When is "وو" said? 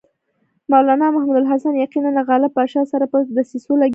3.87-3.89